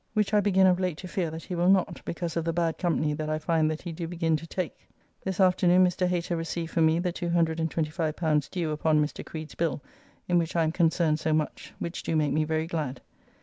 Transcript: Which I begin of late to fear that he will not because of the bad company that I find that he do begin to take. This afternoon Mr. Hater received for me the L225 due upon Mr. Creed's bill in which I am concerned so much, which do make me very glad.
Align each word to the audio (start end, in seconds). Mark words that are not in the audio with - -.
Which 0.15 0.33
I 0.33 0.39
begin 0.39 0.65
of 0.65 0.79
late 0.79 0.97
to 0.97 1.07
fear 1.07 1.29
that 1.29 1.43
he 1.43 1.53
will 1.53 1.69
not 1.69 2.03
because 2.05 2.35
of 2.35 2.43
the 2.43 2.51
bad 2.51 2.79
company 2.79 3.13
that 3.13 3.29
I 3.29 3.37
find 3.37 3.69
that 3.69 3.83
he 3.83 3.91
do 3.91 4.07
begin 4.07 4.35
to 4.37 4.47
take. 4.47 4.89
This 5.23 5.39
afternoon 5.39 5.85
Mr. 5.85 6.07
Hater 6.07 6.35
received 6.35 6.71
for 6.71 6.81
me 6.81 6.97
the 6.97 7.13
L225 7.13 8.49
due 8.49 8.71
upon 8.71 8.99
Mr. 9.05 9.23
Creed's 9.23 9.53
bill 9.53 9.79
in 10.27 10.39
which 10.39 10.55
I 10.55 10.63
am 10.63 10.71
concerned 10.71 11.19
so 11.19 11.33
much, 11.33 11.75
which 11.77 12.01
do 12.01 12.15
make 12.15 12.33
me 12.33 12.45
very 12.45 12.65
glad. 12.65 13.01